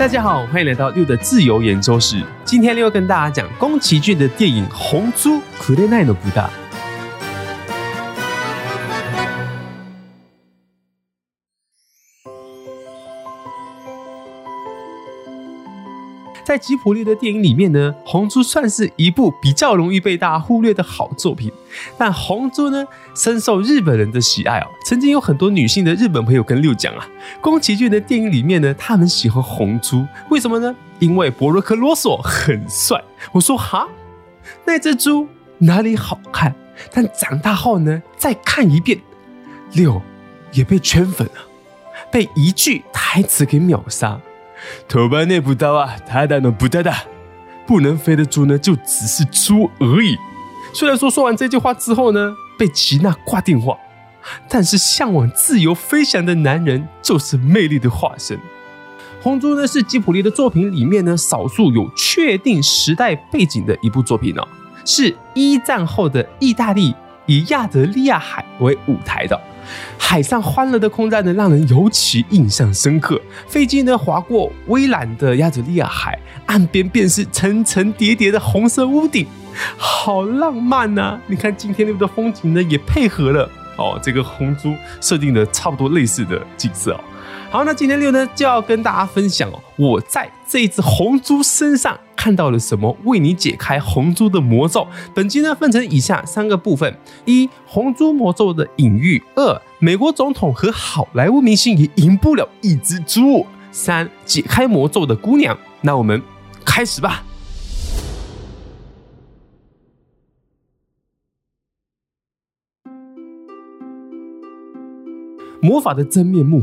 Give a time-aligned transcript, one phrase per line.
[0.00, 2.24] 大家好，欢迎来到六的自由研究室。
[2.42, 5.42] 今天六跟大家讲宫崎骏的电影《红猪》。
[16.50, 21.48] 在吉卜力的电影里面呢，红猪算是一部比较容易被大家忽略的好作品。
[21.96, 24.66] 但红猪呢，深受日本人的喜爱哦。
[24.84, 27.06] 曾经有很多女性的日本朋友跟六讲啊，
[27.40, 30.74] 宫崎骏的电影里面呢，他们喜欢红猪，为什么呢？
[30.98, 33.00] 因为博洛克罗索很帅。
[33.30, 33.88] 我说哈，
[34.64, 36.52] 那只猪哪里好看？
[36.92, 39.00] 但长大后呢，再看一遍，
[39.74, 40.02] 六
[40.50, 41.34] 也被圈粉了，
[42.10, 44.20] 被一句台词给秒杀。
[44.88, 46.92] 头班内不到啊，他的呢不得的，
[47.66, 50.16] 不能飞的猪呢就只是猪而已。
[50.72, 53.76] 虽然说说完这句话之后呢，被吉娜挂电话，
[54.48, 58.38] 但是向往自由飞翔的男人就是魅力的化身。
[59.22, 64.48] 红猪呢是吉卜力的作品里面呢少数有确定时代背景的一部作品哦，
[64.84, 66.94] 是一战后的意大利
[67.26, 69.38] 以亚得里亚海为舞台的。
[69.98, 73.20] 海上欢乐的空战呢，让人尤其印象深刻。
[73.46, 79.26] 飞机呢划过蔚蓝的亚祖利亚海，岸边便是层层叠叠的红色屋顶，
[79.76, 87.00] 好浪漫呐、你看今天那边的风景呢，也配合了哦，这个红猪设定的差不多类似的景色哦。
[87.50, 94.86] 好，那今天六呢就要跟大家分享哦，我在这只红猪身上看到了什么，为你解开红猪的魔咒。
[95.14, 105.58] 本集呢分成以下三个部分：一、红猪魔咒的隐喻；二、美国总统和好莱坞明星也赢不了一只猪；三、解开魔咒的姑娘。
[105.80, 106.20] 那我们
[106.62, 107.24] 开始吧。
[115.62, 116.62] 魔法的真面目，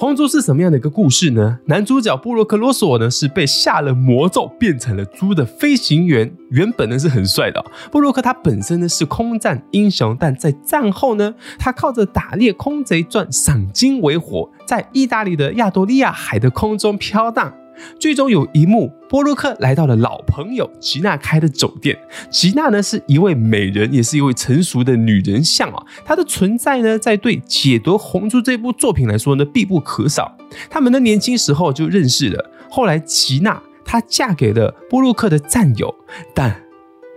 [0.00, 1.58] 红猪是什么样的一个故事呢？
[1.66, 7.62] 男主角布洛克罗索呢是被下了魔咒变成了猪的飞行员，原本呢是很帅的。
[7.92, 17.52] 布洛克他本身呢是空战英雄，但在战后呢，他靠着打猎空贼赚赏金为活，在意大利的亚多利亚海的空中飘荡。
[17.98, 21.98] 最终有一幕，波洛克来到了老朋友吉娜开的酒店。
[22.30, 25.86] 吉娜呢是一位美人，也是一位成熟的女人像啊。
[26.04, 30.36] 她的存在呢，在对解读《红猪》这部作品来说呢，必不可少。
[30.68, 35.94] 他们的年轻时候就认识了，后来吉娜她嫁给了波洛克的战友，
[36.34, 36.64] 但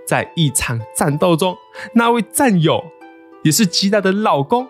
[0.07, 1.55] 在一场战斗中，
[1.95, 2.83] 那位战友
[3.43, 4.67] 也是吉娜的老公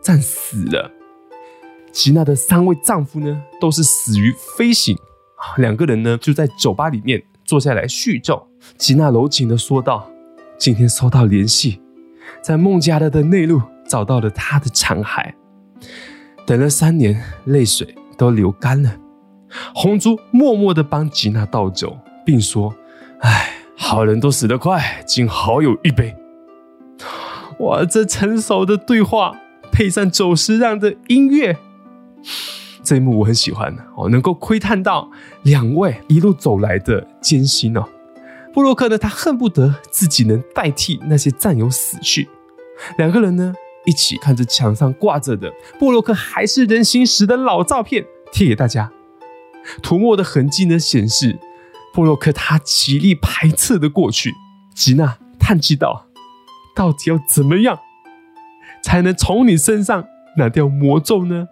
[0.00, 0.92] 战死了。
[1.92, 4.96] 吉娜的三位丈夫呢，都是死于飞行。
[5.56, 8.46] 两个人呢，就在酒吧里面坐下来叙旧。
[8.76, 10.10] 吉娜柔情的说道
[10.58, 11.80] ：“今天收到联系，
[12.42, 15.32] 在孟加拉的内陆找到了他的残骸。
[16.44, 18.96] 等了三年，泪水都流干了。”
[19.74, 22.74] 红珠默默的帮吉娜倒酒，并说
[23.20, 26.14] ：“哎，好人都死得快，敬好友一杯。”
[27.60, 29.38] 哇，这成熟的对话
[29.70, 31.56] 配上久石让的音乐。
[32.86, 35.10] 这一幕我很喜欢哦，能够窥探到
[35.42, 37.84] 两位一路走来的艰辛哦。
[38.54, 42.28] 布洛克呢，他恨不得自己能代替那些战友死去。
[42.96, 43.52] 两个人呢，
[43.86, 48.92] 一起看着墙上挂着的布洛克还是人形时的老照片，贴给大家。
[49.82, 51.36] 涂抹的痕迹呢，显示
[51.92, 54.32] 布洛克他极力排斥的过去。
[54.76, 56.06] 吉娜叹气道
[56.76, 57.80] ：“到底要怎么样
[58.84, 60.04] 才能从你身上
[60.36, 61.48] 拿掉魔咒呢？”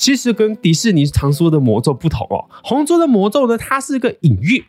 [0.00, 4.64] 其实跟迪士尼常说的魔咒不同哦，红猪的魔咒呢，它是个隐喻，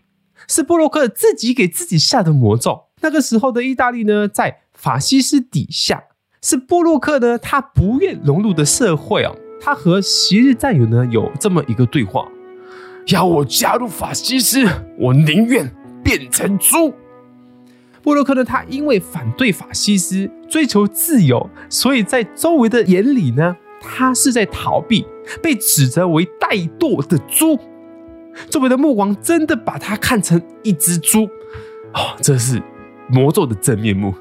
[0.46, 2.88] 是波洛克自己给自己下的魔咒。
[3.00, 6.04] 那个时候的意大利呢，在法西斯底下，
[6.42, 9.34] 是波洛克呢，他不愿融入的社会哦。
[9.62, 12.28] 他和昔日战友呢有这么一个对话：
[13.08, 14.68] 要我加入法西斯，
[15.00, 16.94] 我宁愿变成猪。
[18.04, 23.56] 波洛克呢，他因为反对法西斯，追求自由，所以在周围的眼里呢。
[23.82, 25.06] 他是在逃避，
[25.42, 27.60] 被指责为怠惰的猪，
[28.50, 31.24] 周围的目光真的把他看成一只猪，
[31.94, 32.62] 哦，这是
[33.10, 34.14] 魔咒的真面目。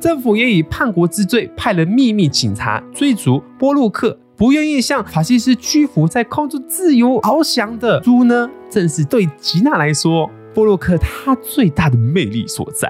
[0.00, 12.88] 政府也以叛国之罪派了秘密警察追逐波洛克，不愿意向法西斯屈服，在空中自由翱翔的猪呢，正是对吉娜来说，波洛克他最大的魅力所在。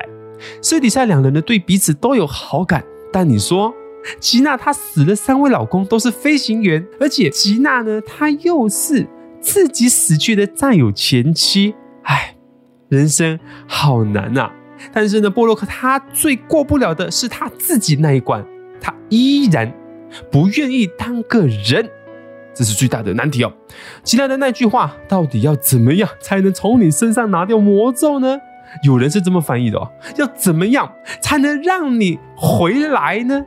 [0.61, 3.73] 私底下两人呢，对彼此都有好感，但你说。
[4.21, 9.06] 吉娜她死了三位老公都是飞行员，而且吉娜呢，她又是
[9.41, 12.37] 自己死去的战友前妻，唉，
[12.89, 14.53] 人生好难啊！
[14.93, 18.45] 但是呢，波洛克他最过不了的是他自己那一关，
[18.81, 19.73] 他依然
[20.31, 21.89] 不愿意当个人，
[22.55, 23.53] 这是最大的难题哦。
[24.03, 28.39] 吉娜的那句话到底要怎么样才能从你身上拿掉魔咒呢？
[28.83, 30.93] 有人是这么翻译的哦，要怎么样
[31.23, 33.47] 才能让你回来呢？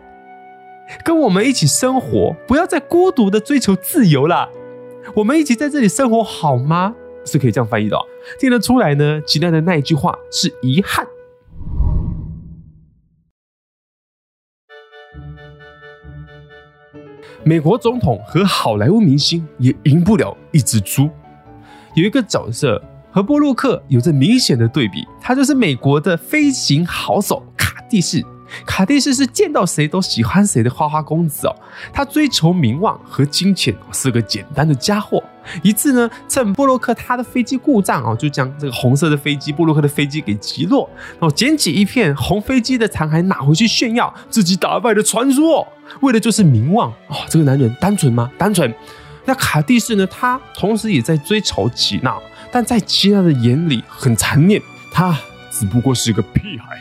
[1.03, 4.49] 跟我们一起生活，不要再孤独的追求自由了。
[5.15, 6.95] 我们一起在这里生活好吗？
[7.25, 8.01] 是可以这样翻译的哦。
[8.39, 11.05] 听得出来呢，吉娜的那一句话是遗憾。
[17.43, 21.09] 美国总统和好莱坞明星也赢不了一只猪。
[21.95, 22.81] 有一个角色
[23.11, 28.21] 和波洛克有着明显的对比，他就是美国的飞行好手卡蒂斯。
[28.65, 31.55] 卡蒂斯是见到谁都喜欢谁的花花公子哦，
[31.91, 35.23] 他追求名望和金钱，是个简单的家伙。
[35.63, 45.65] 一次呢，趁波洛克他的飞机故障哦，就将这个红色的飞机波洛克的飞机给击落，然后捡起一片红飞机的残骸拿回去炫耀自己打败的传说，
[46.01, 47.15] 为的就是名望哦。
[47.29, 48.29] 这个男人单纯吗？
[48.38, 48.73] 单纯。
[49.23, 50.07] 那卡蒂斯呢？
[50.07, 52.17] 他同时也在追求吉娜，
[52.51, 54.61] 但在吉娜的眼里很残念，
[54.91, 55.17] 他
[55.51, 56.77] 只不过是个屁孩。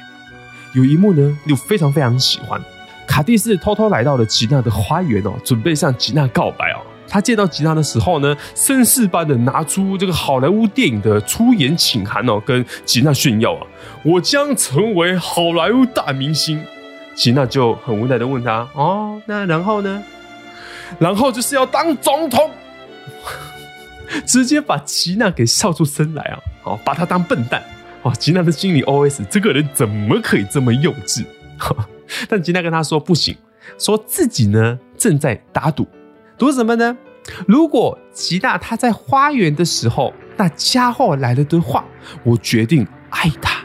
[0.77, 2.61] 有一幕呢，又非常非常喜欢。
[3.07, 6.85] 卡蒂斯偷偷来到了吉娜的花园哦，准备向吉娜告白哦。
[7.09, 13.67] 他见到吉娜的时候呢，绅士般的拿出这个好莱坞电影的出演请函哦，跟吉娜炫耀啊，
[14.03, 16.63] 我将成为好莱坞大明星。
[17.15, 20.05] 吉娜就很无奈的问他哦，那然后呢？
[20.99, 22.51] 然后就是要当总统，
[24.27, 26.39] 直接把吉娜给笑出声来啊！
[26.65, 27.63] 哦，把他当笨蛋。
[28.07, 31.25] 哦，吉娜的心里 OS：这个人怎么可以这么幼稚？
[32.29, 33.37] 但吉娜跟他说不行，
[33.81, 35.89] 说自己呢正在打赌，
[36.39, 36.97] 赌什么呢？
[37.49, 41.85] 如果吉娜她在花园的时候，那家伙来了的话，
[42.23, 43.57] 我决定爱他。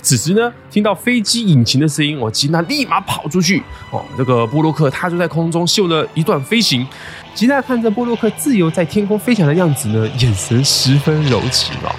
[0.00, 3.60] 此时呢，听到飞机引擎的声音，我吉娜立马跑出去。
[3.90, 6.86] 哦，这个波洛克他就在空中秀了一段飞行。
[7.34, 11.92] 吉娜看着波洛克自由在天空飞翔的样子呢，眼神十分柔情哦。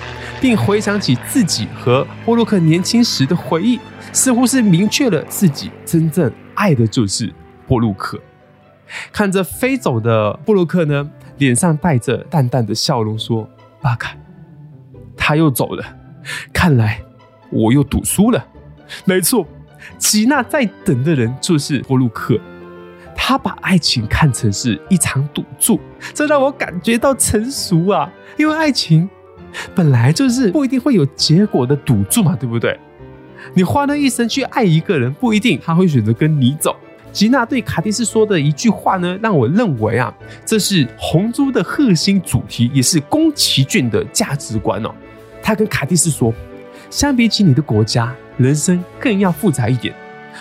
[0.43, 3.79] 并回想起自己和波洛克年轻时的回忆，
[4.11, 7.33] 似乎是明确了自己真正爱的就是
[7.65, 8.19] 波洛克。
[9.13, 13.49] 看着飞走的波洛克呢，脸上带着淡淡的笑容，说
[13.79, 14.17] ：“巴卡，
[15.15, 15.85] 他又走了，
[16.51, 16.99] 看来
[17.49, 18.45] 我又赌输了。”
[19.07, 19.47] 没错，
[19.97, 22.37] 吉娜在等的人就是波洛克，
[23.15, 25.79] 他把爱情看成是一场赌注，
[26.13, 29.09] 这让我感觉到成熟啊，因为爱情。
[29.75, 32.79] 本来就是不一定会有结果的赌注嘛，对不对？
[33.53, 36.75] 你花了一生去爱一个人，不一定他会选择跟你走。
[37.11, 40.11] 吉娜对卡蒂斯说的一句话呢，让我认为啊，
[40.45, 44.89] 这是红猪的核心主题，也是宫崎骏的价值观哦。
[45.41, 46.33] 他跟卡蒂斯说，
[46.89, 49.93] 相比起你的国家，人生更要复杂一点。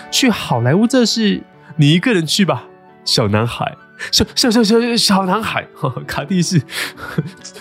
[0.09, 1.43] 去好莱坞这事，
[1.75, 2.63] 你一个人去吧，
[3.05, 3.75] 小男孩。
[4.11, 5.67] 小小小小小男孩，
[6.07, 6.61] 卡蒂是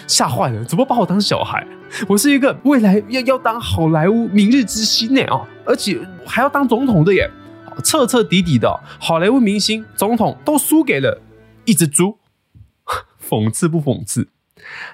[0.07, 1.67] 吓坏了，怎么把我当小孩？
[2.09, 7.31] 我是一个未来要要当好莱坞明日之星呢哦，而且还要当总统的耶，
[7.85, 11.21] 彻彻底底的好莱坞明星总统都输给了
[11.65, 12.19] 一只猪，
[13.29, 14.29] 讽刺不讽刺？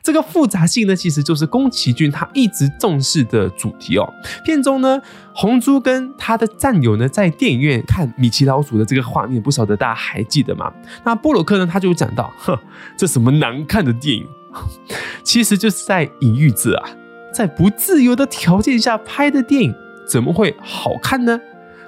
[0.02, 4.08] 这个复杂性呢，其实就是宫崎骏他一直重视的主题哦。
[4.44, 5.00] 片中呢，
[5.34, 10.72] 红猪跟他的战友呢，在电影院看米奇老鼠的这个画面，不晓得大家还记得吗？
[11.04, 12.58] 那波洛克呢，他就讲到：“哼，
[12.96, 14.26] 这什么难看的电影，
[15.22, 16.90] 其实就是在隐喻着啊，
[17.34, 19.74] 在不自由的条件下拍的电影，
[20.08, 21.38] 怎么会好看呢？”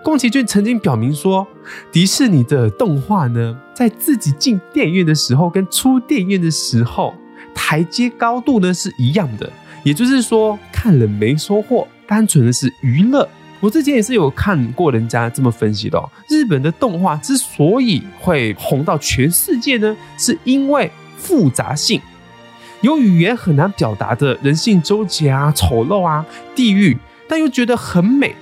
[0.05, 1.47] 宫崎骏曾经表明说，
[1.93, 7.15] 迪士尼的动画呢，在自己进电影院的时候跟出电影院的时候。
[7.63, 9.53] 台阶高度呢是一样的，
[9.85, 13.29] 也就是说看了没收获，单纯的是娱乐。
[13.61, 22.01] 我之前也是有看过人家这么分析的哦，日本的动画之所以会红到全世界呢，是因为复杂性，
[22.81, 26.25] 有语言很难表达的人性纠结啊、丑陋啊、
[26.55, 26.97] 地狱，
[27.29, 28.35] 但又觉得很美。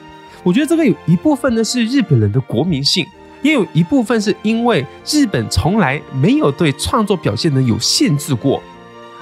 [0.45, 3.05] 我觉得这个有一部分呢是日本人的国民性，
[3.43, 8.63] 也有一部分是因为日本从来没有对创作表现呢有限制过。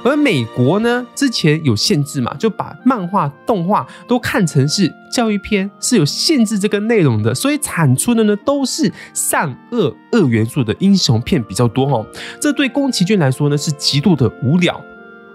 [0.07, 12.07] 而美国呢，之前有限制嘛，就把漫画、动画都看成是教育片，是有限制这个内容的，所以产出的呢都是善恶二元素的英雄片比较多哦。
[12.41, 14.81] 这对宫崎骏来说呢是极度的无聊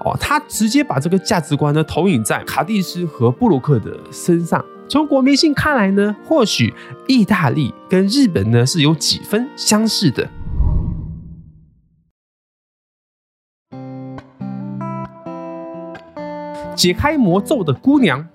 [0.06, 4.64] 哦，他直接把这个价值观呢投影在卡蒂斯和布洛克的身上。
[4.88, 6.74] 从国民性看来呢，或许
[7.08, 10.30] 意大利跟日本呢是有几分相似的。
[16.76, 18.28] 解开魔咒的姑娘，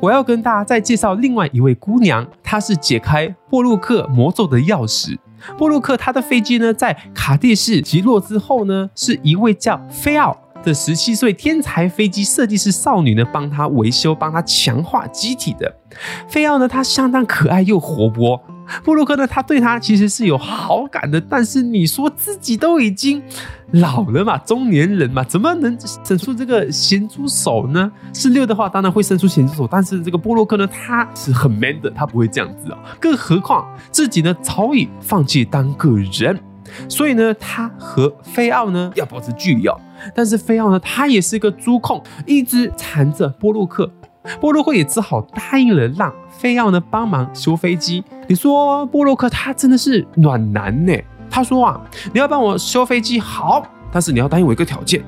[0.00, 5.18] 我要跟大家再介绍另外一位姑娘，她是解开波洛克魔咒的钥匙。
[5.58, 15.70] 波洛克他的飞机呢，在卡蒂市击落之后呢，是一位叫菲奥的十七岁天才飞机设计师少女呢，帮他维修、帮他强化机体的。
[16.26, 18.40] 菲奥呢，她相当可爱又活泼。
[18.82, 23.22] 波洛克呢，他对他其实是有好感的，但是你说自己都已经
[23.72, 27.90] 老了嘛，中年人嘛，怎么能伸出这个咸猪手呢？
[28.12, 32.78] 是六的话，当然会伸出咸猪手，但是这个波洛克呢，他是很 man 的，他不会这样子啊。
[33.00, 36.38] 更何况自己呢，早已放弃当个人，
[36.88, 39.80] 所以呢，他和菲奥呢要保持距离哦。
[40.14, 43.90] 但是菲奥呢，他也是一个猪控，一直缠着波洛克。
[44.40, 48.02] 波洛克也只好答应了，让菲奥呢帮忙修飞机。
[48.28, 50.92] 你说波洛克他真的是暖男呢？
[51.30, 51.80] 他说啊，
[52.12, 55.02] 你要帮我修飞机好，但是你要答应我一个条件，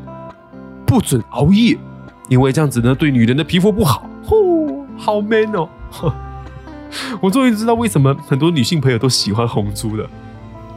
[0.86, 1.76] 不准熬夜，
[2.28, 4.08] 因为这样子呢对女人的皮肤不好。
[4.24, 5.68] 呼，好 man 哦！
[7.20, 10.08] 我终于知道为什么很多女性朋友都喜欢红猪了。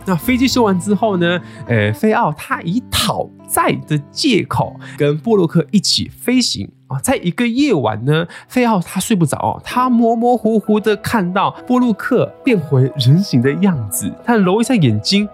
[0.06, 7.00] 那飞机修完之后呢，呃，菲奥他以讨债的借口跟波洛克一起飞行啊。
[7.02, 15.28] 在一个夜晚呢，菲奥他睡不着，他模模糊糊的看到波洛克变回人形的样子，他揉一下眼睛，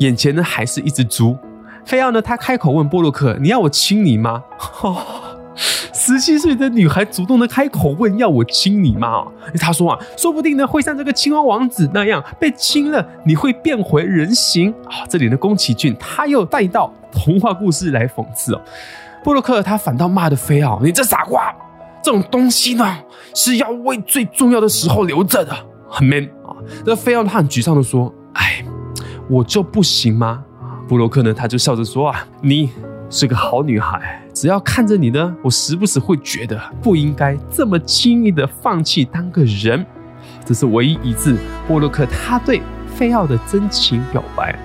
[0.00, 1.34] 眼前呢还是一只猪。
[1.86, 4.42] 菲奥呢，他开口问波洛克：“你要我亲你吗？”
[5.92, 9.24] 十七岁的女孩主动的开口问要我亲你吗？
[9.58, 15.06] 他说啊，说不定呢会像这个青蛙王子那样被亲了，你会变回人形啊。
[15.08, 18.60] 这里的宫崎骏他又带到童话故事来讽刺哦。
[19.26, 21.52] 布洛克他反倒骂的菲奥，你这傻瓜，
[22.00, 22.96] 这种东西呢
[23.34, 25.52] 是要为最重要的时候留着的，
[25.90, 26.54] 很 man 啊。
[26.84, 28.64] 那菲奥他很沮丧的说，哎，
[29.28, 30.44] 我就不行吗？
[30.86, 32.70] 布洛克呢他就笑着说啊，你
[33.10, 34.22] 是个好女孩。
[34.32, 39.84] 只要看着你呢，我时不时会觉得不应该这么轻易的放弃当个人。
[40.44, 42.62] 这是唯一一次布洛克他对
[42.94, 44.56] 菲奥的真情表白。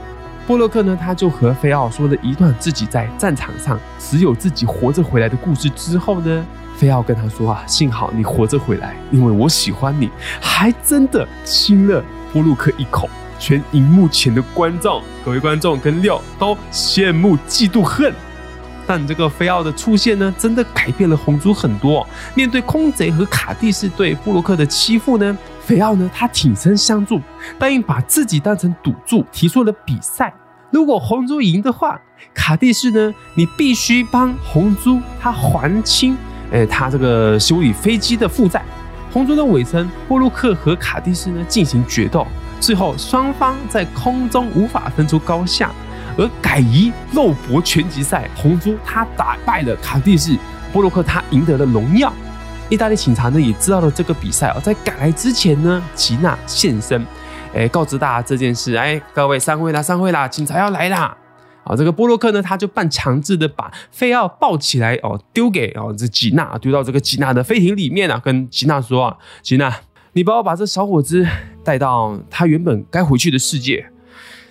[0.51, 10.09] 波洛克呢，他就和菲奥说了一段自己在战场上只有自己活着回来的故事之后呢，菲奥跟他说啊，幸好你活着回来，因为我喜欢你，
[10.41, 12.03] 还真的亲了
[12.33, 13.09] 波洛克一口。
[13.39, 18.13] 全荧幕前的观众，各位观众跟六都羡慕嫉妒恨。
[18.85, 22.05] 但这个菲奥的出现呢，真的改变了红猪很多。
[22.35, 27.21] 面对空贼和卡蒂斯对布洛克的欺负呢，菲奥呢，他挺身相助，
[27.57, 30.33] 答应把自己当成赌注，提出了比赛。
[30.71, 31.99] 如果红猪赢的话，
[32.33, 36.17] 卡蒂斯呢，你必须帮红猪他还清，
[36.51, 38.63] 诶，他这个修理飞机的负债。
[39.11, 42.25] 红猪的尾声，波洛克和卡蒂斯呢进行决斗，
[42.61, 45.69] 最后双方在空中无法分出高下。
[46.17, 50.37] 而改以肉搏拳击赛，红猪他打败了卡蒂斯，
[50.71, 52.11] 波洛克他赢得了荣耀。
[52.69, 57.05] 意大利警察呢也知道了这个比赛哦，在赶来之前呢，吉娜现身，
[57.53, 58.75] 哎，告知大家这件事。
[58.75, 61.15] 哎，各位散会啦，散会啦，警察要来啦！
[61.63, 69.71] 啊，这个波洛克呢，他就半强制的把菲奥抱起来哦，丢给哦这吉娜，丢到这个吉娜的飞艇里面啊，跟吉娜说啊，吉娜，
[70.13, 71.27] 你帮我把这小伙子
[71.63, 73.85] 带到他原本该回去的世界。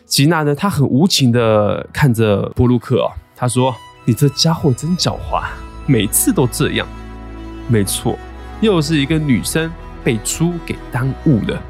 [0.05, 5.45] 吉娜呢，她很无情的看着波洛克哦，她说：“你这家伙真狡猾，
[5.87, 6.87] 每次都这样。”
[7.69, 8.19] 没错，
[8.61, 9.71] 又是一个女生
[10.03, 11.63] 被猪给耽误了。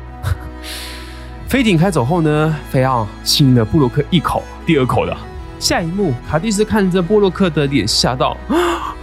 [1.51, 5.19] 飞艇开走后呢，菲奥亲了布洛克一口，第二口了。
[5.59, 8.95] 下一幕，卡蒂斯看着布洛克的脸，吓到啊：“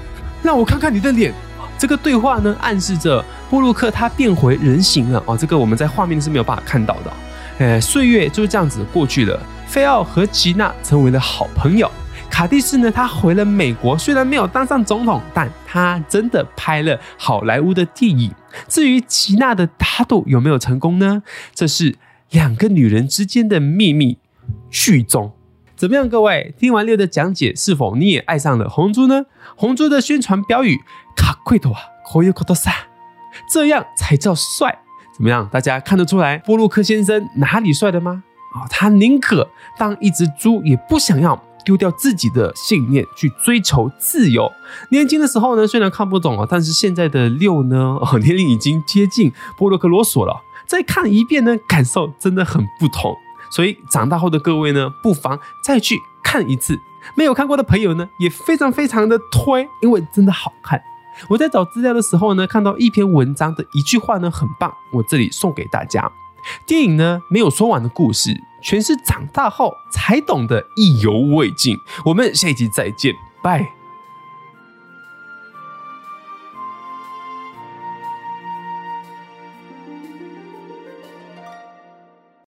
[0.42, 1.34] 让我看看你的脸。”
[1.78, 5.38] 这个对话呢，暗示着布洛克他变回人形了哦。
[5.38, 7.14] 这个我们在画面是没有办法看到的。
[7.58, 9.38] 哎，岁月就这样子过去了。
[9.68, 11.92] 菲奥和吉娜成为了好朋友。
[12.30, 18.34] 卡蒂斯呢，他回了美国，虽然没有当上总统，但他真的拍了好莱坞的电影。
[18.70, 21.22] 至于吉娜的打赌有没有成功呢？
[21.54, 21.94] 这是
[22.32, 24.18] 两个女人之间的秘密。
[24.70, 25.34] 剧中
[25.76, 26.08] 怎么样？
[26.08, 29.26] 各位听完六的讲解，是否你也爱上了红猪呢？
[29.56, 30.78] 红猪的宣传标语：
[31.16, 32.72] 卡贵多啊，可以可多萨，
[33.52, 34.80] 这样才叫帅。
[35.16, 35.50] 怎么样？
[35.52, 38.24] 大家看得出来波洛克先生哪里帅的吗？
[38.54, 44.52] 啊、哦，他宁可当一只猪，也不想要丢掉自己的信念去追求自由。
[44.92, 50.42] 年轻的时候呢，虽然看不懂啊，但是现在的六呢，哦，年龄已经接近波洛克罗索了。
[50.68, 53.16] 再看一遍呢，感受真的很不同。
[53.50, 56.78] 所以长大后的各位呢，不妨再去看一次。
[57.16, 60.82] 没有看过的朋友呢，也非常非常的推，因为真的好看。
[61.30, 66.12] 我在找资料的时候呢，看到一篇文章的一句话呢，很棒，我这里送给大家。
[66.66, 71.78] 电影呢，没有说完的故事，全是长大后才懂得意犹未尽。
[72.06, 73.77] 我们下一集再见，拜。